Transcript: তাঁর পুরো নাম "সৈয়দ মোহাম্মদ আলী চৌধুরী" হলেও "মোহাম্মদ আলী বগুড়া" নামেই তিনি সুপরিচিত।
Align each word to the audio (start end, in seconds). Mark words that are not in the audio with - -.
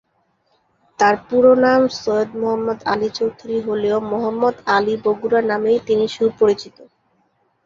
তাঁর 0.99 1.15
পুরো 1.27 1.51
নাম 1.63 1.81
"সৈয়দ 1.95 2.29
মোহাম্মদ 2.35 2.79
আলী 2.91 3.09
চৌধুরী" 3.17 3.57
হলেও 3.67 3.97
"মোহাম্মদ 4.11 4.55
আলী 4.75 4.95
বগুড়া" 5.03 5.41
নামেই 5.51 5.79
তিনি 5.87 6.05
সুপরিচিত। 6.15 6.77